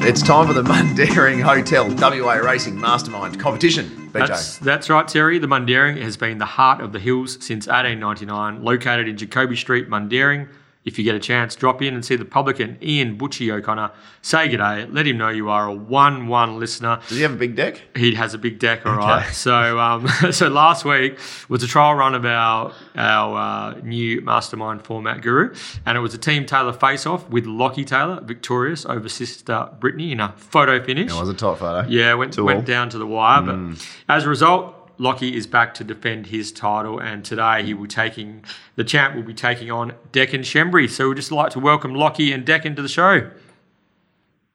It's 0.00 0.22
time 0.22 0.46
for 0.46 0.52
the 0.52 0.62
Mundaring 0.62 1.42
Hotel 1.42 1.88
WA 1.88 2.34
Racing 2.34 2.80
Mastermind 2.80 3.38
competition. 3.38 4.10
BJ. 4.12 4.28
That's, 4.28 4.58
that's 4.58 4.88
right, 4.88 5.06
Terry. 5.06 5.38
The 5.38 5.46
Mundaring 5.46 6.00
has 6.00 6.16
been 6.16 6.38
the 6.38 6.46
heart 6.46 6.80
of 6.80 6.92
the 6.92 6.98
hills 6.98 7.32
since 7.44 7.66
1899, 7.66 8.62
located 8.62 9.08
in 9.08 9.16
Jacoby 9.16 9.56
Street, 9.56 9.90
Mundaring. 9.90 10.48
If 10.88 10.98
you 10.98 11.04
get 11.04 11.14
a 11.14 11.20
chance, 11.20 11.54
drop 11.54 11.82
in 11.82 11.92
and 11.92 12.02
see 12.02 12.16
the 12.16 12.24
publican 12.24 12.78
Ian 12.82 13.18
Butchie 13.18 13.52
O'Connor. 13.52 13.90
Say 14.22 14.48
g'day. 14.48 14.90
Let 14.90 15.06
him 15.06 15.18
know 15.18 15.28
you 15.28 15.50
are 15.50 15.66
a 15.66 15.74
one-one 15.74 16.58
listener. 16.58 17.00
Does 17.08 17.18
he 17.18 17.22
have 17.22 17.34
a 17.34 17.36
big 17.36 17.54
deck? 17.54 17.82
He 17.94 18.14
has 18.14 18.32
a 18.32 18.38
big 18.38 18.58
deck, 18.58 18.86
all 18.86 18.96
right. 18.96 19.30
So, 19.32 19.78
um, 19.78 20.08
so 20.32 20.48
last 20.48 20.86
week 20.86 21.18
was 21.50 21.62
a 21.62 21.66
trial 21.66 21.94
run 21.94 22.14
of 22.14 22.24
our 22.24 22.72
our 22.96 23.36
uh, 23.36 23.80
new 23.82 24.22
mastermind 24.22 24.82
format 24.82 25.20
guru, 25.20 25.54
and 25.84 25.98
it 25.98 26.00
was 26.00 26.14
a 26.14 26.18
Team 26.18 26.46
Taylor 26.46 26.72
face-off 26.72 27.28
with 27.28 27.44
Lochie 27.44 27.86
Taylor 27.86 28.20
victorious 28.22 28.86
over 28.86 29.08
sister 29.10 29.68
Brittany 29.78 30.12
in 30.12 30.20
a 30.20 30.32
photo 30.36 30.82
finish. 30.82 31.12
It 31.12 31.20
was 31.20 31.28
a 31.28 31.34
top 31.34 31.58
photo. 31.58 31.86
Yeah, 31.88 32.14
went 32.14 32.38
went 32.38 32.64
down 32.64 32.88
to 32.90 32.98
the 32.98 33.06
wire, 33.06 33.42
but 33.42 33.78
as 34.08 34.24
a 34.24 34.28
result, 34.28 34.74
Lochie 34.98 35.32
is 35.32 35.46
back 35.46 35.74
to 35.74 35.84
defend 35.84 36.26
his 36.26 36.50
title, 36.50 36.98
and 36.98 37.24
today 37.24 37.62
he 37.62 37.72
will 37.72 37.86
taking 37.86 38.44
the 38.74 38.84
champ 38.84 39.14
will 39.14 39.22
be 39.22 39.34
taking 39.34 39.70
on 39.70 39.94
Deccan 40.10 40.40
Schembri. 40.40 40.90
So 40.90 41.08
we'd 41.08 41.16
just 41.16 41.30
like 41.30 41.50
to 41.52 41.60
welcome 41.60 41.94
Lochie 41.94 42.34
and 42.34 42.44
Deccan 42.44 42.74
to 42.76 42.82
the 42.82 42.88
show. 42.88 43.30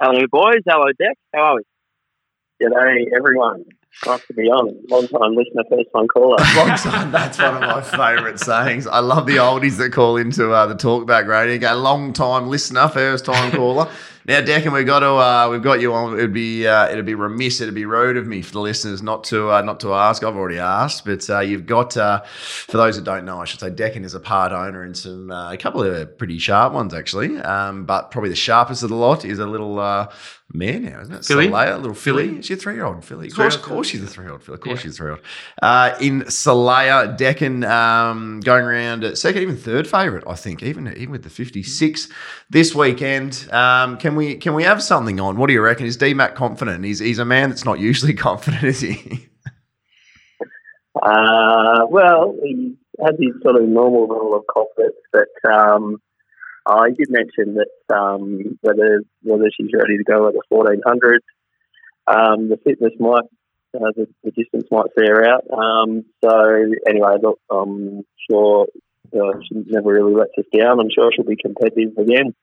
Hello, 0.01 0.25
boys. 0.29 0.61
Hello, 0.67 0.85
Deck. 0.99 1.17
How 1.33 1.41
are 1.41 1.55
we? 1.55 1.63
G'day, 2.61 3.05
everyone. 3.15 3.63
Nice 4.05 4.25
to 4.27 4.33
be 4.33 4.43
on. 4.49 4.75
Long 4.89 5.07
time 5.07 5.35
listener, 5.35 5.63
first 5.69 5.89
time 5.95 6.07
caller. 6.07 6.37
Long 6.55 6.75
time. 6.77 7.11
That's 7.11 7.37
one 7.37 7.55
of 7.55 7.61
my 7.61 7.81
favourite 7.81 8.39
sayings. 8.39 8.85
I 8.87 8.99
love 8.99 9.27
the 9.27 9.37
oldies 9.37 9.77
that 9.77 9.91
call 9.93 10.17
into 10.17 10.51
uh, 10.51 10.65
the 10.65 10.75
talkback 10.75 11.27
radio. 11.27 11.57
Go 11.57 11.75
long 11.75 12.11
time 12.11 12.49
listener, 12.49 12.87
first 12.89 13.25
time 13.25 13.51
caller. 13.51 13.89
Now, 14.25 14.39
Declan, 14.41 14.71
we've 14.73 14.85
got 14.85 14.99
to 14.99 15.09
uh, 15.11 15.49
we've 15.51 15.61
got 15.61 15.81
you 15.81 15.93
on. 15.93 16.13
It'd 16.17 16.33
be 16.33 16.65
uh, 16.65 16.87
it'd 16.89 17.05
be 17.05 17.15
remiss, 17.15 17.59
it'd 17.59 17.75
be 17.75 17.85
rude 17.85 18.15
of 18.17 18.25
me 18.25 18.41
for 18.41 18.53
the 18.53 18.59
listeners 18.61 19.01
not 19.03 19.23
to 19.25 19.51
uh, 19.51 19.61
not 19.61 19.79
to 19.81 19.93
ask. 19.93 20.23
I've 20.23 20.35
already 20.35 20.59
asked, 20.59 21.05
but 21.05 21.29
uh, 21.29 21.39
you've 21.39 21.65
got 21.65 21.97
uh, 21.97 22.21
for 22.23 22.77
those 22.77 22.95
that 22.95 23.03
don't 23.03 23.25
know, 23.25 23.39
I 23.41 23.45
should 23.45 23.59
say, 23.59 23.69
Declan 23.69 24.05
is 24.05 24.13
a 24.13 24.19
part 24.19 24.51
owner 24.51 24.83
in 24.83 24.93
some 24.95 25.29
uh, 25.29 25.51
a 25.51 25.57
couple 25.57 25.83
of 25.83 26.17
pretty 26.17 26.37
sharp 26.39 26.73
ones 26.73 26.93
actually. 26.93 27.37
Um, 27.39 27.85
but 27.85 28.11
probably 28.11 28.29
the 28.29 28.35
sharpest 28.35 28.83
of 28.83 28.89
the 28.89 28.95
lot 28.95 29.25
is 29.25 29.39
a 29.39 29.45
little 29.45 29.79
uh, 29.79 30.09
mare 30.53 30.79
now, 30.79 31.01
isn't 31.01 31.15
it? 31.15 31.25
Filly? 31.25 31.47
Soleil, 31.47 31.77
little 31.79 31.95
filly. 31.95 32.41
She's 32.41 32.57
a 32.57 32.61
three 32.61 32.75
year 32.75 32.85
old 32.85 33.03
filly. 33.03 33.27
Of 33.27 33.35
course, 33.35 33.55
of 33.55 33.61
Three-year-old 33.61 33.77
course, 33.77 33.87
she's 33.87 34.03
a 34.03 34.07
three 34.07 34.25
year 34.25 34.31
old 34.33 34.43
filly. 34.43 34.55
Of 34.55 34.61
course, 34.61 34.79
Yeah. 34.79 34.83
she's 34.83 34.93
a 34.93 34.97
three 34.97 35.05
year 35.07 35.11
old. 35.13 35.21
Uh, 35.61 35.95
in 35.99 36.21
Solaya, 36.23 37.17
Deccan 37.17 37.63
um, 37.63 38.39
going 38.41 38.63
around 38.63 39.17
second, 39.17 39.41
even 39.41 39.57
third 39.57 39.87
favourite, 39.87 40.23
I 40.27 40.35
think, 40.35 40.63
even 40.63 40.87
even 40.95 41.11
with 41.11 41.23
the 41.23 41.29
fifty 41.29 41.63
six 41.63 42.07
this 42.49 42.73
weekend. 42.75 43.47
Um, 43.51 43.97
can 43.97 44.12
we 44.15 44.35
can 44.35 44.53
we 44.53 44.63
have 44.63 44.81
something 44.81 45.19
on? 45.19 45.37
What 45.37 45.47
do 45.47 45.53
you 45.53 45.61
reckon? 45.61 45.85
Is 45.85 45.97
DMAC 45.97 46.35
confident? 46.35 46.83
He's 46.83 46.99
he's 46.99 47.19
a 47.19 47.25
man 47.25 47.49
that's 47.49 47.65
not 47.65 47.79
usually 47.79 48.13
confident, 48.29 48.63
is 48.63 48.81
he? 48.81 49.29
Uh, 51.01 51.85
well, 51.89 52.35
he 52.43 52.75
has 52.99 53.15
his 53.19 53.41
sort 53.41 53.55
of 53.55 53.67
normal 53.67 54.07
rule 54.07 54.35
of 54.37 54.45
confidence, 54.47 54.95
but 55.11 55.51
um, 55.51 56.01
I 56.65 56.89
did 56.89 57.09
mention 57.09 57.55
that 57.55 57.95
um, 57.95 58.57
whether 58.61 59.01
whether 59.23 59.49
she's 59.55 59.71
ready 59.73 59.97
to 59.97 60.03
go 60.03 60.27
at 60.27 60.33
the 60.33 60.41
1400, 60.49 61.21
um, 62.07 62.49
the 62.49 62.57
fitness 62.63 62.93
might, 62.99 63.25
uh, 63.75 63.91
the, 63.95 64.07
the 64.23 64.31
distance 64.31 64.65
might 64.71 64.87
see 64.97 65.07
her 65.07 65.27
out. 65.27 65.43
Um, 65.51 66.05
so 66.23 66.31
anyway, 66.87 67.15
look, 67.21 67.39
I'm 67.49 68.03
sure 68.29 68.67
uh, 69.13 69.39
she 69.47 69.63
never 69.67 69.91
really 69.91 70.13
lets 70.13 70.37
us 70.37 70.45
down. 70.57 70.79
I'm 70.79 70.89
sure 70.93 71.11
she'll 71.13 71.25
be 71.25 71.35
competitive 71.35 71.97
again. 71.97 72.33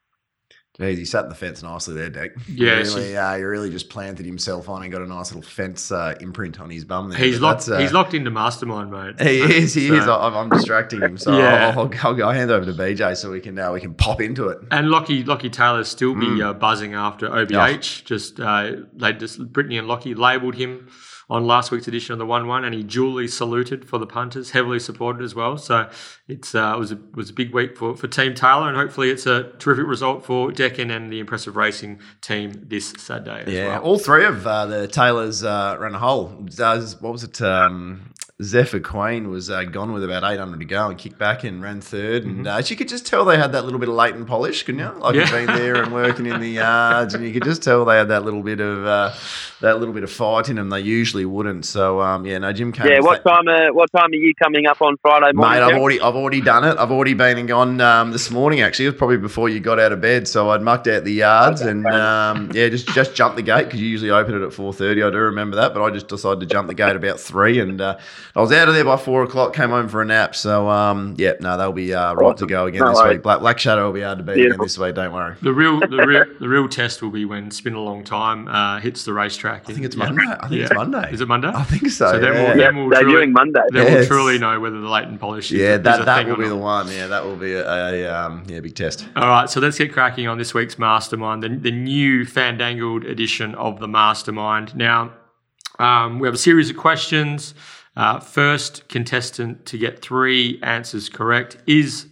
Jeez, 0.78 0.96
he 0.96 1.04
sat 1.04 1.24
in 1.24 1.28
the 1.28 1.34
fence 1.34 1.62
nicely 1.62 1.94
there, 1.94 2.08
Deck. 2.08 2.30
Yeah, 2.48 2.74
really, 2.74 3.16
uh, 3.16 3.36
he 3.36 3.42
really 3.42 3.70
just 3.70 3.90
planted 3.90 4.24
himself 4.24 4.68
on 4.68 4.82
and 4.82 4.90
got 4.90 5.02
a 5.02 5.06
nice 5.06 5.30
little 5.34 5.42
fence 5.42 5.90
uh, 5.92 6.14
imprint 6.20 6.58
on 6.60 6.70
his 6.70 6.84
bum 6.84 7.10
there. 7.10 7.18
He's 7.18 7.38
But 7.38 7.46
locked. 7.58 7.68
uh, 7.68 7.78
he's 7.78 7.92
locked 7.92 8.14
into 8.14 8.30
mastermind 8.30 8.90
mode. 8.90 9.20
He 9.20 9.40
is. 9.40 9.74
He 9.74 9.88
So- 9.88 9.94
is. 9.94 10.06
I'm, 10.08 10.34
I'm 10.34 10.48
distracting 10.48 11.00
him, 11.00 11.18
so 11.18 11.36
Yeah. 11.36 11.72
I'll, 11.76 11.80
I'll, 11.80 11.90
I'll 12.02 12.14
go 12.14 12.30
hand 12.30 12.50
over 12.50 12.64
to 12.64 12.72
BJ 12.72 13.16
so 13.16 13.30
we 13.30 13.40
can 13.40 13.58
uh, 13.58 13.72
we 13.72 13.80
can 13.80 13.94
pop 13.94 14.20
into 14.22 14.48
it. 14.48 14.58
And 14.70 14.86
Lochie 14.86 15.24
Lochie 15.24 15.52
Taylor 15.52 15.84
still 15.84 16.14
be 16.14 16.26
Mm. 16.26 16.44
uh, 16.46 16.52
buzzing 16.54 16.94
after 16.94 17.28
OBH. 17.28 18.04
Just 18.04 18.40
uh, 18.40 18.72
they 18.94 19.12
just 19.12 19.52
Brittany 19.52 19.76
and 19.76 19.88
Lochie 19.88 20.16
labelled 20.16 20.54
him 20.54 20.88
on 21.30 21.46
last 21.46 21.70
week's 21.70 21.86
edition 21.86 22.12
of 22.12 22.18
the 22.18 22.26
One 22.26 22.48
One, 22.48 22.64
and 22.64 22.74
he 22.74 22.82
duly 22.82 23.28
saluted 23.28 23.88
for 23.88 23.98
the 23.98 24.06
punters, 24.06 24.50
heavily 24.50 24.80
supported 24.80 25.22
as 25.22 25.34
well. 25.34 25.56
So 25.56 25.88
it's 26.26 26.54
uh, 26.54 26.72
it 26.74 26.78
was 26.78 26.90
a, 26.92 26.98
was 27.14 27.30
a 27.30 27.32
big 27.32 27.54
week 27.54 27.78
for, 27.78 27.96
for 27.96 28.08
Team 28.08 28.34
Taylor, 28.34 28.66
and 28.68 28.76
hopefully 28.76 29.10
it's 29.10 29.26
a 29.26 29.44
terrific 29.58 29.86
result 29.86 30.24
for 30.26 30.50
Deccan 30.50 30.90
and 30.90 31.12
the 31.12 31.20
impressive 31.20 31.54
racing 31.56 32.00
team 32.20 32.52
this 32.66 32.90
Saturday. 32.98 33.44
As 33.46 33.52
Yeah, 33.54 33.68
well. 33.68 33.82
all 33.82 33.98
three 33.98 34.24
of 34.24 34.44
uh, 34.46 34.66
the 34.66 34.88
Taylors 34.88 35.44
uh, 35.44 35.76
ran 35.78 35.94
a 35.94 35.98
hole. 36.00 36.28
Does 36.46 37.00
what 37.00 37.12
was 37.12 37.22
it? 37.22 37.40
Um, 37.40 38.09
Zephyr 38.42 38.80
Queen 38.80 39.28
was 39.30 39.50
uh, 39.50 39.64
gone 39.64 39.92
with 39.92 40.02
about 40.02 40.24
800 40.24 40.58
to 40.60 40.64
go 40.64 40.88
and 40.88 40.96
kicked 40.98 41.18
back 41.18 41.44
and 41.44 41.60
ran 41.62 41.80
3rd 41.80 42.22
And 42.24 42.46
uh, 42.46 42.62
you 42.64 42.76
could 42.76 42.88
just 42.88 43.04
tell 43.06 43.24
they 43.24 43.36
had 43.36 43.52
that 43.52 43.64
little 43.64 43.78
bit 43.78 43.88
of 43.88 43.94
latent 43.94 44.26
polish, 44.26 44.62
couldn't 44.62 44.78
you? 44.80 44.90
Like 45.00 45.14
Yeah. 45.14 45.20
you've 45.22 45.30
been 45.30 45.46
there 45.46 45.82
and 45.82 45.92
working 45.92 46.26
in 46.26 46.40
the 46.40 46.48
yards, 46.64 47.14
and 47.14 47.24
you 47.24 47.32
could 47.32 47.44
just 47.44 47.62
tell 47.62 47.84
they 47.84 47.96
had 47.98 48.08
that 48.08 48.24
little 48.24 48.42
bit 48.42 48.60
of 48.60 48.86
uh, 48.86 49.12
that 49.60 49.78
little 49.78 49.92
bit 49.92 50.04
of 50.04 50.10
fight 50.10 50.48
in 50.48 50.56
them. 50.56 50.70
They 50.70 50.80
usually 50.80 51.26
wouldn't. 51.26 51.66
So 51.66 52.00
um, 52.00 52.24
yeah, 52.24 52.38
no, 52.38 52.52
Jim 52.52 52.72
came. 52.72 52.86
Yeah, 52.86 53.00
what 53.00 53.22
fa- 53.22 53.28
time? 53.30 53.48
Uh, 53.48 53.72
what 53.74 53.90
time 53.92 54.10
are 54.10 54.14
you 54.16 54.32
coming 54.42 54.66
up 54.66 54.80
on 54.80 54.96
Friday 55.02 55.32
morning? 55.34 55.60
Mate, 55.60 55.62
I've 55.66 55.76
already 55.78 56.00
I've 56.00 56.16
already 56.16 56.40
done 56.40 56.64
it. 56.64 56.78
I've 56.78 56.90
already 56.90 57.14
been 57.14 57.36
and 57.36 57.46
gone 57.48 57.80
um, 57.80 58.10
this 58.12 58.30
morning. 58.30 58.62
Actually, 58.62 58.86
it 58.86 58.90
was 58.92 58.98
probably 58.98 59.18
before 59.18 59.48
you 59.50 59.60
got 59.60 59.78
out 59.78 59.92
of 59.92 60.00
bed. 60.00 60.26
So 60.26 60.48
I'd 60.50 60.62
mucked 60.62 60.86
out 60.88 61.04
the 61.04 61.12
yards 61.12 61.60
and 61.60 61.86
um, 61.86 62.50
yeah, 62.54 62.68
just 62.70 62.88
just 62.88 63.14
jumped 63.14 63.36
the 63.36 63.42
gate 63.42 63.64
because 63.64 63.80
you 63.80 63.88
usually 63.88 64.10
open 64.10 64.34
it 64.34 64.42
at 64.44 64.52
four 64.54 64.72
thirty. 64.72 65.02
I 65.02 65.10
do 65.10 65.18
remember 65.18 65.56
that, 65.56 65.74
but 65.74 65.82
I 65.82 65.90
just 65.90 66.08
decided 66.08 66.40
to 66.40 66.46
jump 66.46 66.68
the 66.68 66.74
gate 66.74 66.96
about 66.96 67.20
three, 67.20 67.58
and 67.60 67.80
uh, 67.80 67.98
I 68.36 68.40
was 68.40 68.52
out 68.52 68.68
of 68.68 68.74
there 68.74 68.84
by 68.84 68.96
four 68.96 69.24
o'clock. 69.24 69.54
Came 69.54 69.70
home 69.70 69.88
for 69.88 70.00
a 70.02 70.04
nap. 70.04 70.36
So 70.36 70.68
um, 70.68 71.14
yeah, 71.18 71.32
no, 71.40 71.56
they'll 71.56 71.72
be 71.72 71.92
uh, 71.92 72.14
right 72.14 72.36
to 72.36 72.46
go 72.46 72.66
again 72.66 72.80
No 72.80 72.90
this 72.90 72.98
worries. 72.98 73.14
week. 73.16 73.22
Black 73.22 73.40
Black 73.40 73.58
Shadow 73.58 73.86
will 73.86 73.92
be 73.92 74.02
hard 74.02 74.18
to 74.18 74.24
beat 74.24 74.46
again 74.46 74.58
this 74.60 74.78
week. 74.78 74.94
Don't 74.94 75.12
worry. 75.12 75.34
The 75.42 75.52
real, 75.52 75.80
the 75.80 76.06
real, 76.06 76.24
the 76.40 76.48
real 76.48 76.68
test 76.68 77.02
will 77.02 77.10
be 77.10 77.24
when 77.24 77.50
Spin 77.50 77.74
a 77.74 77.80
Long 77.80 78.04
Time 78.04 78.46
uh, 78.46 78.78
hits 78.78 79.04
the 79.04 79.12
racetrack. 79.12 79.68
I 79.68 79.72
think 79.72 79.84
it's 79.84 79.96
Monday. 79.96 80.22
I 80.28 80.46
think 80.48 80.60
it's 80.62 80.72
Monday. 80.74 81.12
Is 81.12 81.20
it 81.20 81.26
Monday? 81.28 81.48
I 81.48 81.64
think 81.64 81.90
so. 81.90 82.12
So 82.12 82.18
then 82.20 82.32
we'll- 82.34 82.42
Yeah, 82.50 82.54
Then 82.56 82.76
we'll 82.76 82.88
they're 82.90 83.00
truly- 83.00 83.16
doing 83.16 83.32
Monday. 83.32 83.60
Then 83.70 83.86
Yes. 83.86 83.94
we'll 84.08 84.18
truly 84.18 84.38
know 84.38 84.60
whether 84.60 84.80
the 84.80 84.88
latent 84.88 85.20
polish 85.20 85.50
is, 85.50 85.58
yeah, 85.60 85.74
is 85.76 85.82
that 85.82 86.00
a 86.02 86.04
that 86.04 86.18
thing 86.18 86.26
will 86.28 86.34
or 86.34 86.36
be 86.36 86.42
not. 86.44 86.48
the 86.50 86.56
one. 86.56 86.88
Yeah, 86.92 87.06
that 87.08 87.24
will 87.24 87.36
be 87.36 87.54
a, 87.54 87.66
a 87.68 88.06
um, 88.06 88.44
yeah 88.46 88.60
big 88.60 88.74
test. 88.76 89.06
All 89.16 89.26
right, 89.28 89.50
so 89.50 89.58
let's 89.60 89.76
get 89.78 89.92
cracking 89.92 90.28
on 90.28 90.38
this 90.38 90.54
week's 90.54 90.78
Mastermind, 90.78 91.42
the, 91.42 91.48
the 91.48 91.70
new 91.72 92.24
fandangled 92.24 93.04
edition 93.04 93.54
of 93.56 93.80
the 93.80 93.88
Mastermind. 93.88 94.76
Now, 94.76 95.12
um, 95.80 96.18
we 96.20 96.28
have 96.28 96.34
a 96.34 96.38
series 96.38 96.70
of 96.70 96.76
questions. 96.76 97.54
Uh, 98.00 98.18
first 98.18 98.88
contestant 98.88 99.66
to 99.66 99.76
get 99.76 100.00
three 100.00 100.58
answers 100.62 101.10
correct 101.10 101.58
is 101.66 102.06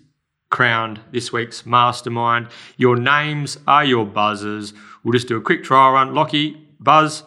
crowned 0.51 1.01
this 1.13 1.33
week's 1.33 1.65
Mastermind. 1.65 2.49
Your 2.77 2.95
names 2.95 3.57
are 3.67 3.87
your 3.87 4.05
buzzers. 4.05 4.75
We'll 5.03 5.15
just 5.15 5.29
do 5.29 5.39
a 5.39 5.41
quick 5.41 5.65
trial 5.65 5.93
run. 5.93 6.13
Lochie, 6.13 6.63
buzz, 6.79 7.23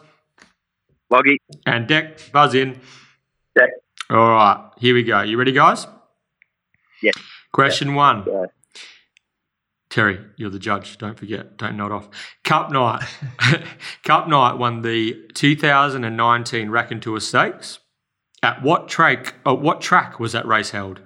Loggy, 1.10 1.40
and 1.66 1.88
Deck, 1.88 2.32
buzz 2.32 2.54
in. 2.54 2.80
Deck. 3.58 3.72
All 4.12 4.30
right, 4.30 4.70
here 4.78 4.94
we 4.94 5.02
go. 5.02 5.24
You 5.24 5.38
ready, 5.38 5.54
guys? 5.54 5.88
Yeah. 7.02 7.14
Question 7.52 7.96
one. 7.96 8.26
Yeah. 8.28 8.46
Terry, 9.90 10.20
you're 10.38 10.52
the 10.52 10.60
judge. 10.60 11.00
Don't 11.00 11.18
forget. 11.18 11.58
Don't 11.58 11.78
nod 11.78 11.92
off. 11.92 12.10
Cup 12.44 12.72
Night. 12.72 13.02
Cup 14.04 14.28
Night 14.28 14.60
won 14.60 14.84
the 14.84 15.20
2019 15.34 16.70
Raconteur 16.70 17.20
Stakes. 17.20 17.80
At 18.44 18.62
what 18.64 18.88
track? 18.88 19.36
Uh, 19.46 19.54
what 19.56 19.82
track 19.82 20.20
was 20.20 20.32
that 20.34 20.46
race 20.48 20.72
held? 20.72 21.02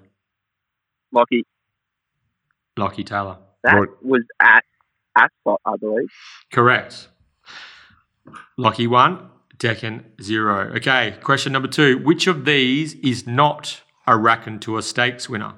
Lochie. 1.13 1.44
Lochie 2.78 3.06
Taylor. 3.06 3.38
That 3.63 3.73
Right. 3.75 3.90
was 4.01 4.23
at 4.41 4.63
Ascot, 5.16 5.59
I 5.66 5.76
believe. 5.78 6.09
Correct. 6.52 7.09
Lochie 8.58 8.87
one. 8.87 9.29
Deccan 9.58 10.11
zero. 10.22 10.73
Okay. 10.76 11.17
Question 11.23 11.53
number 11.53 11.67
two. 11.70 11.97
Which 11.99 12.28
of 12.28 12.43
these 12.46 12.93
is 12.96 13.26
not 13.26 13.81
a 14.05 14.17
Raconteur 14.17 14.81
Stakes 14.81 15.29
winner? 15.29 15.53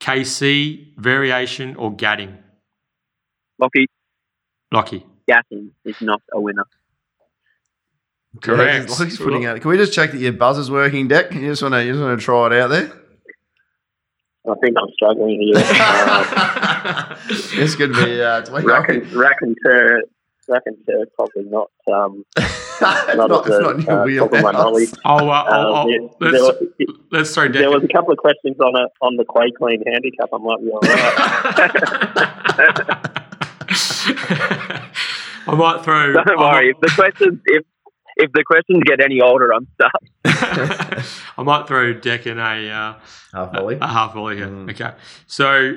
KC, 0.00 0.94
Variation, 0.96 1.76
or 1.76 1.94
Gadding? 1.94 2.38
Lochie 3.60 3.86
Lochie. 4.72 5.04
Gadding 5.28 5.72
is 5.84 6.00
not 6.00 6.22
a 6.32 6.40
winner. 6.40 6.64
Correct. 8.42 8.62
Yeah, 8.62 8.80
he's- 8.84 8.98
he's 9.00 9.18
putting 9.18 9.44
out. 9.46 9.60
Can 9.60 9.70
we 9.70 9.76
just 9.76 9.92
check 9.92 10.12
that 10.12 10.18
your 10.18 10.32
buzzer's 10.32 10.70
working, 10.70 11.08
Deck? 11.08 11.32
You 11.34 11.40
just 11.48 11.60
want 11.62 11.74
to 11.74 11.84
you 11.84 11.92
just 11.92 12.02
want 12.02 12.18
to 12.18 12.24
try 12.24 12.46
it 12.46 12.52
out 12.54 12.70
there. 12.70 12.90
I 14.48 14.54
think 14.62 14.76
I'm 14.80 14.88
struggling 14.94 15.40
here. 15.42 15.62
Uh, 16.80 17.16
it's 17.28 17.74
going 17.74 17.92
to 17.92 18.04
be. 18.04 18.22
Uh, 18.22 18.38
it's 18.38 18.48
way 18.50 18.62
Racken, 18.62 19.02
Raconteur, 19.14 20.00
Raconteur 20.48 21.04
probably 21.16 21.42
not. 21.44 21.68
Um, 21.92 22.24
it's 22.36 22.80
not, 23.16 23.16
not, 23.16 23.30
at 23.30 23.36
it's 23.38 23.48
the 23.48 23.60
not 23.60 23.74
in 23.74 23.80
your 23.82 24.00
uh, 24.24 24.28
top 24.28 24.32
my 24.32 24.38
wheelhouse. 24.38 24.52
knowledge. 24.54 24.90
I'll, 25.04 25.28
uh, 25.28 25.32
I'll, 25.42 25.74
I'll, 25.74 25.86
there, 25.88 25.98
there 26.20 26.30
let's, 26.30 26.42
was, 26.60 26.68
let's 27.10 27.34
throw 27.34 27.48
there 27.48 27.68
was 27.70 27.82
a 27.84 27.88
couple 27.88 28.12
of 28.12 28.18
questions 28.18 28.56
on 28.60 28.76
a, 28.76 28.88
on 29.04 29.16
the 29.16 29.24
Quay 29.24 29.50
Clean 29.58 29.82
handicap. 29.86 30.28
I 30.32 30.38
might 30.38 30.60
be 30.62 30.70
all 30.70 30.80
right. 30.80 30.94
I 35.46 35.54
might 35.54 35.84
throw. 35.84 36.12
Don't 36.12 36.28
I 36.30 36.36
worry. 36.36 36.70
If 36.70 36.80
the 36.80 36.90
questions 36.94 37.40
if 37.46 37.64
if 38.18 38.32
the 38.32 38.44
questions 38.44 38.82
get 38.84 39.00
any 39.00 39.20
older, 39.20 39.52
I'm 39.54 39.66
stuck. 39.74 40.02
I 41.38 41.42
might 41.42 41.66
throw 41.66 41.94
Deck 41.94 42.26
in 42.26 42.38
a 42.38 42.70
uh, 42.70 42.94
Half 43.32 43.52
volley. 43.52 43.78
a 43.80 43.86
half 43.86 44.14
volley 44.14 44.36
here. 44.36 44.48
Mm. 44.48 44.70
Okay, 44.70 44.92
so 45.26 45.76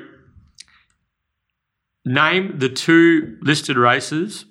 name 2.04 2.58
the 2.58 2.68
two 2.68 3.38
listed 3.42 3.76
races 3.76 4.44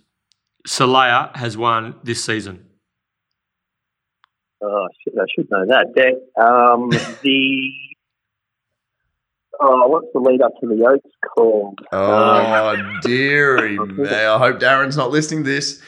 Salaya 0.67 1.35
has 1.35 1.57
won 1.57 1.95
this 2.03 2.23
season. 2.23 2.65
Oh, 4.63 4.87
shit, 5.03 5.15
I 5.19 5.25
should 5.35 5.49
know 5.49 5.65
that. 5.65 5.93
Deck. 5.95 6.13
Um, 6.41 6.89
the 7.23 7.71
oh, 9.59 9.87
what's 9.87 10.07
the 10.13 10.19
lead 10.19 10.41
up 10.41 10.51
to 10.61 10.67
the 10.67 10.85
Oaks 10.85 11.15
called? 11.35 11.79
Oh, 11.91 12.75
dearie 13.01 13.77
me. 13.85 14.07
I 14.07 14.37
hope 14.37 14.59
Darren's 14.59 14.97
not 14.97 15.11
listening 15.11 15.43
to 15.43 15.49
this. 15.49 15.81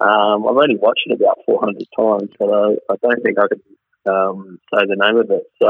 Um, 0.00 0.46
I've 0.48 0.56
only 0.56 0.76
watched 0.76 1.02
it 1.06 1.20
about 1.20 1.38
400 1.44 1.86
times, 1.96 2.30
but 2.38 2.48
I, 2.48 2.92
I 2.92 2.96
don't 3.02 3.22
think 3.22 3.38
I 3.38 3.48
could 3.48 3.60
um, 4.10 4.58
say 4.72 4.86
the 4.86 4.96
name 4.96 5.16
of 5.18 5.30
it. 5.30 5.42
So, 5.60 5.68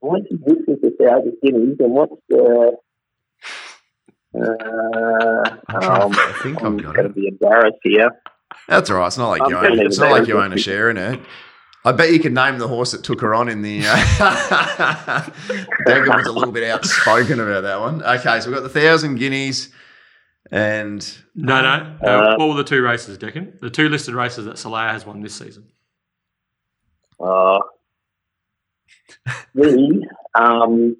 what's 0.00 0.26
this 0.28 0.58
is 0.68 0.82
the 0.82 0.94
thousand 1.00 1.36
guineas, 1.42 1.76
and 1.80 1.92
what's 1.92 2.14
the? 2.28 2.76
Uh, 4.36 5.56
I'm 5.68 6.02
um, 6.02 6.12
to- 6.12 6.20
I 6.20 6.38
think 6.42 6.62
I'm 6.62 6.76
going 6.76 6.96
to 6.96 7.08
be 7.08 7.28
embarrassed 7.28 7.78
here. 7.82 8.10
That's 8.68 8.90
all 8.90 8.98
right. 8.98 9.06
It's 9.06 9.18
not 9.18 9.28
like 9.28 9.42
I'm 9.42 9.50
you 9.50 9.56
own. 9.56 9.78
It's 9.80 9.98
not 9.98 10.10
like 10.10 10.28
you 10.28 10.40
own 10.40 10.52
a 10.52 10.58
share 10.58 10.90
in 10.90 10.96
it. 10.96 11.20
I 11.86 11.92
bet 11.92 12.12
you 12.12 12.18
could 12.18 12.32
name 12.32 12.56
the 12.58 12.66
horse 12.66 12.92
that 12.92 13.04
took 13.04 13.20
her 13.20 13.34
on 13.34 13.48
in 13.48 13.60
the. 13.60 13.82
Uh, 13.86 13.94
Dagan 15.86 16.16
was 16.16 16.26
a 16.26 16.32
little 16.32 16.52
bit 16.52 16.64
outspoken 16.64 17.40
about 17.40 17.60
that 17.62 17.78
one. 17.78 18.02
Okay, 18.02 18.40
so 18.40 18.48
we've 18.48 18.58
got 18.58 18.62
the 18.62 18.70
thousand 18.70 19.16
guineas, 19.16 19.68
and 20.50 21.18
No, 21.34 21.62
no. 21.62 21.96
no. 22.02 22.08
Uh, 22.08 22.36
what 22.36 22.48
were 22.48 22.54
the 22.54 22.64
two 22.64 22.82
races, 22.82 23.18
Deccan? 23.18 23.58
The 23.60 23.70
two 23.70 23.88
listed 23.88 24.14
races 24.14 24.44
that 24.44 24.56
Salaya 24.56 24.90
has 24.92 25.06
won 25.06 25.20
this 25.20 25.34
season. 25.34 25.68
Uh, 27.18 27.58
the 29.54 30.06
um, 30.34 30.96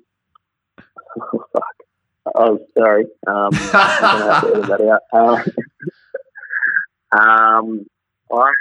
oh, 1.20 1.44
fuck. 1.52 1.64
Oh, 2.34 2.58
sorry. 2.76 3.04
Um, 3.26 3.50
I'm 3.52 4.00
gonna 4.00 4.32
have 4.32 4.42
to 4.42 4.48
edit 4.48 4.66
that 4.68 4.80
out. 4.80 5.02
Um, 5.12 5.44
um, 7.20 7.86
I 8.32 8.52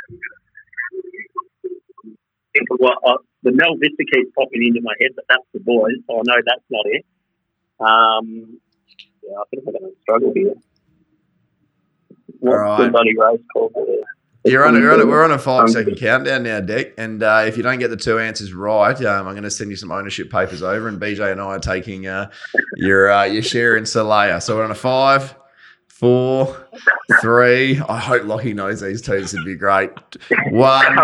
think 2.53 2.67
of 2.71 2.77
what 2.79 2.97
uh, 3.05 3.17
the 3.43 3.51
Mel 3.51 3.75
Vista 3.77 4.03
keeps 4.11 4.31
popping 4.37 4.65
into 4.65 4.81
my 4.81 4.93
head, 4.99 5.11
but 5.15 5.25
that's 5.29 5.45
the 5.53 5.59
boys, 5.59 5.95
so 6.07 6.17
I 6.17 6.21
know 6.25 6.41
that's 6.45 6.65
not 6.69 6.85
it. 6.85 7.05
Um, 7.79 8.59
yeah, 9.23 9.37
I 9.37 9.43
think 9.49 9.63
I'm 9.67 9.73
going 9.73 9.91
to 9.91 10.01
struggle 10.01 10.33
here. 10.35 10.53
What's 12.43 12.59
All 12.59 12.77
the 12.77 12.89
bloody 12.89 13.17
race 13.17 13.39
called? 13.53 13.73
You're 14.45 14.65
on, 14.65 14.75
a, 14.75 14.79
you're 14.79 14.91
on 14.91 14.99
a, 14.99 15.05
we're 15.05 15.23
on 15.23 15.31
a 15.31 15.39
five 15.39 15.69
second 15.69 15.95
countdown 15.95 16.43
now, 16.43 16.59
Dick. 16.59 16.93
And 16.97 17.23
uh, 17.23 17.45
if 17.47 17.55
you 17.55 17.63
don't 17.63 17.79
get 17.79 17.87
the 17.87 17.95
two 17.95 18.19
answers 18.19 18.51
right, 18.51 19.01
um, 19.05 19.25
I'm 19.25 19.33
going 19.33 19.43
to 19.43 19.49
send 19.51 19.69
you 19.69 19.77
some 19.77 19.89
ownership 19.89 20.29
papers 20.29 20.61
over, 20.61 20.89
and 20.89 20.99
BJ 20.99 21.31
and 21.31 21.39
I 21.39 21.45
are 21.45 21.59
taking 21.59 22.05
uh, 22.05 22.29
your 22.75 23.09
uh, 23.09 23.23
your 23.23 23.43
share 23.43 23.77
in 23.77 23.85
Salaya. 23.85 24.41
So 24.41 24.57
we're 24.57 24.65
on 24.65 24.71
a 24.71 24.75
five, 24.75 25.33
four, 25.87 26.67
three. 27.21 27.79
I 27.79 27.97
hope 27.97 28.23
Lochie 28.23 28.53
knows 28.53 28.81
these 28.81 29.01
two. 29.01 29.21
This 29.21 29.31
would 29.31 29.45
be 29.45 29.55
great. 29.55 29.91
One. 30.49 30.99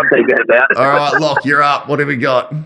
All 0.76 0.86
right, 0.86 1.18
Lock, 1.18 1.46
you're 1.46 1.62
up. 1.62 1.88
What 1.88 2.00
have 2.00 2.08
we 2.08 2.16
got? 2.16 2.52
All 2.52 2.60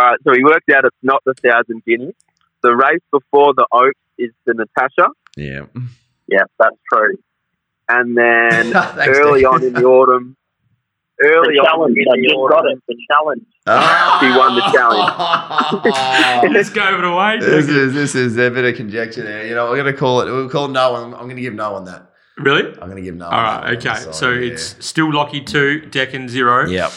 right, 0.00 0.18
so 0.24 0.32
we 0.32 0.42
worked 0.42 0.70
out 0.70 0.86
it's 0.86 0.96
not 1.02 1.22
the 1.26 1.34
thousand 1.34 1.84
guineas. 1.84 2.14
The 2.62 2.74
race 2.74 3.02
before 3.12 3.52
the 3.52 3.66
Oaks 3.70 3.98
is 4.16 4.30
the 4.46 4.54
Natasha, 4.54 5.10
Yeah. 5.36 5.66
Yeah, 6.30 6.44
that's 6.58 6.76
true. 6.92 7.16
and 7.88 8.16
then 8.16 8.72
Thanks, 8.72 9.18
early 9.18 9.40
Dick. 9.40 9.50
on 9.52 9.64
in 9.64 9.72
the 9.72 9.84
autumn, 9.84 10.36
early 11.20 11.54
The 11.54 11.60
on 11.60 11.66
challenge. 11.66 11.96
in 11.98 12.06
I 12.08 12.16
the 12.16 12.22
just 12.22 12.34
got 12.34 12.64
autumn, 12.64 12.78
it. 12.78 12.82
The 12.88 12.96
challenge. 13.10 13.42
Ah. 13.66 14.18
She 14.20 14.28
won 14.38 14.54
the 14.56 14.62
challenge. 14.72 16.54
Let's 16.54 16.70
go 16.70 16.82
over 16.82 17.04
it 17.04 17.04
away. 17.12 17.38
this 17.40 17.68
is 17.68 17.92
this 17.94 18.14
is 18.14 18.36
a 18.38 18.50
bit 18.50 18.64
of 18.64 18.74
conjecture 18.76 19.22
there. 19.22 19.46
You 19.46 19.54
know, 19.54 19.70
we're 19.70 19.76
gonna 19.76 19.92
call 19.92 20.20
it. 20.22 20.26
We'll 20.30 20.48
call 20.48 20.68
no 20.68 20.92
one. 20.92 21.14
I'm 21.14 21.28
gonna 21.28 21.40
give 21.40 21.54
no 21.54 21.72
one 21.72 21.84
that. 21.84 22.06
Really? 22.38 22.62
I'm 22.80 22.88
gonna 22.88 23.02
give 23.02 23.16
no. 23.16 23.26
All 23.26 23.32
one 23.32 23.44
right. 23.44 23.78
that 23.80 23.86
Okay. 23.86 24.04
one. 24.06 24.12
So 24.14 24.30
yeah. 24.30 24.52
it's 24.52 24.76
still 24.84 25.08
Lochie 25.08 25.44
two, 25.44 25.80
Deccan 25.86 26.28
zero. 26.28 26.66
Yep. 26.66 26.90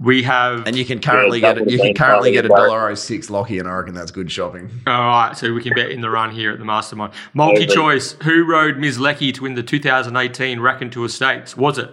We 0.00 0.22
have. 0.22 0.66
And 0.66 0.76
you 0.76 0.84
can 0.84 1.00
currently 1.00 1.40
Yeah, 1.40 1.54
get 1.54 1.62
it. 1.62 1.70
You 1.70 1.78
can 1.78 1.94
currently 1.94 2.30
get 2.30 2.44
a 2.44 2.48
dollar 2.48 2.90
oh 2.90 2.94
six 2.94 3.28
Lochie, 3.28 3.58
and 3.58 3.68
I 3.68 3.72
reckon 3.72 3.94
that's 3.94 4.12
good 4.12 4.30
shopping. 4.30 4.70
All 4.86 4.92
right, 4.94 5.36
so 5.36 5.52
we 5.52 5.62
can 5.62 5.74
bet 5.74 5.90
in 5.90 6.00
the 6.00 6.10
run 6.10 6.30
here 6.30 6.52
at 6.52 6.58
the 6.58 6.64
Mastermind. 6.64 7.12
Multi 7.34 7.66
choice 7.66 8.12
Who 8.22 8.44
rode 8.44 8.78
Ms. 8.78 9.00
Lecky 9.00 9.32
to 9.32 9.42
win 9.42 9.54
the 9.54 9.62
2018 9.62 10.60
Raconteur 10.60 11.08
Stakes? 11.08 11.56
Was 11.56 11.78
it 11.78 11.90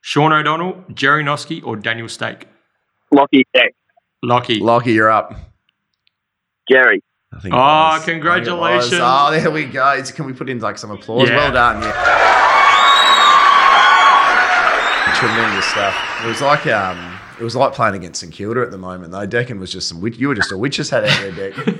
Sean 0.00 0.32
O'Donnell, 0.32 0.84
Jerry 0.94 1.24
Noske, 1.24 1.64
or 1.64 1.76
Daniel 1.76 2.06
Staeck? 2.06 2.44
Lucky 3.12 3.44
Tech. 3.54 3.74
Lochie. 4.24 4.60
Lochie, 4.60 4.94
you're 4.94 5.10
up. 5.10 5.34
Jerry. 6.70 7.02
I 7.32 7.40
think. 7.40 7.54
Oh, 7.54 7.58
it. 7.58 7.60
I 7.60 7.98
think 7.98 8.04
congratulations. 8.22 9.00
Oh, 9.02 9.30
there 9.32 9.50
we 9.50 9.64
go. 9.64 10.00
Can 10.14 10.26
we 10.26 10.32
put 10.32 10.48
in 10.48 10.60
like 10.60 10.78
some 10.78 10.90
applause? 10.90 11.28
Yeah. 11.28 11.36
Well 11.36 11.52
done. 11.52 11.82
Yeah. 11.82 12.19
Tremendous 15.20 15.66
stuff. 15.66 15.94
It 16.24 16.28
was 16.28 16.40
like 16.40 16.66
um, 16.66 17.18
it 17.38 17.44
was 17.44 17.54
like 17.54 17.72
playing 17.74 17.94
against 17.94 18.20
St 18.20 18.32
Kilda 18.32 18.62
at 18.62 18.70
the 18.70 18.78
moment. 18.78 19.12
Though 19.12 19.26
Deccan 19.26 19.60
was 19.60 19.70
just 19.70 19.86
some. 19.88 20.00
witch- 20.00 20.16
You 20.18 20.28
were 20.28 20.34
just 20.34 20.50
a 20.50 20.56
witch's 20.58 20.88
hat 20.90 21.04
out 21.04 21.20
there, 21.34 21.50
Deck. 21.50 21.76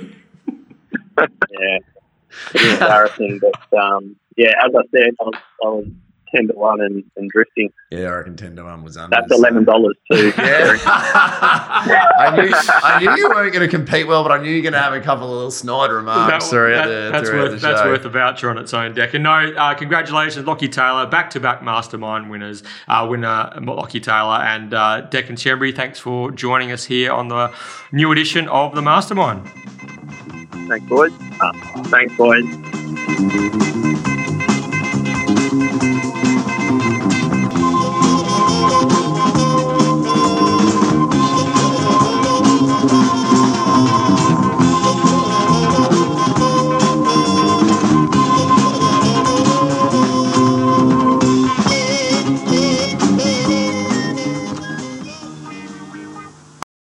Yeah. 1.51 1.77
Pretty 2.45 2.69
embarrassing, 2.71 3.39
but 3.41 3.77
um, 3.79 4.15
yeah, 4.37 4.53
as 4.65 4.71
I 4.73 4.81
said, 4.95 5.09
I 5.19 5.23
was, 5.23 5.33
I 5.63 5.67
was 5.67 5.85
ten 6.35 6.47
to 6.47 6.53
one 6.53 6.81
and, 6.81 7.03
and 7.17 7.29
drifting. 7.29 7.69
yeah, 7.91 8.07
I 8.07 8.15
reckon 8.17 8.35
ten 8.37 8.55
to 8.55 8.63
one 8.63 8.83
was 8.83 8.97
under. 8.97 9.15
That's 9.15 9.31
eleven 9.31 9.63
dollars 9.63 9.95
too. 10.11 10.31
Yeah. 10.41 10.77
I 12.17 12.35
knew 12.35 12.51
I 12.53 12.99
knew 12.99 13.15
you 13.15 13.29
weren't 13.29 13.53
going 13.53 13.67
to 13.67 13.75
compete 13.75 14.07
well, 14.07 14.23
but 14.23 14.31
I 14.31 14.37
knew 14.41 14.49
you 14.49 14.57
were 14.57 14.61
going 14.63 14.73
to 14.73 14.79
have 14.79 14.93
a 14.93 15.01
couple 15.01 15.25
of 15.25 15.31
little 15.33 15.51
snide 15.51 15.89
remarks 15.91 16.45
That- 16.45 16.49
throughout 16.49 16.87
that- 16.87 17.05
the 17.05 17.11
that's 17.11 17.29
worth 17.31 17.51
the 17.51 17.57
that's 17.57 17.81
worth 17.83 18.05
a 18.05 18.09
voucher 18.09 18.49
on 18.49 18.57
its 18.57 18.73
own 18.73 18.93
deck. 18.93 19.13
And 19.13 19.23
no, 19.23 19.31
uh, 19.31 19.73
congratulations, 19.73 20.45
Lochie 20.45 20.71
Taylor, 20.71 21.05
back 21.07 21.29
to 21.31 21.39
back 21.39 21.63
Mastermind 21.63 22.29
winners, 22.29 22.63
uh, 22.87 23.05
winner 23.09 23.51
Lochie 23.57 24.01
Taylor 24.03 24.37
and 24.43 24.73
uh, 24.73 25.01
Deccan 25.01 25.35
Schembri. 25.35 25.75
Thanks 25.75 25.99
for 25.99 26.31
joining 26.31 26.71
us 26.71 26.85
here 26.85 27.11
on 27.11 27.27
the 27.29 27.51
new 27.91 28.11
edition 28.11 28.47
of 28.49 28.75
the 28.75 28.81
Mastermind. 28.81 29.47
Thanks, 30.67 30.85
boys. 30.87 31.11
Thanks, 31.89 32.15
boys. 32.15 34.01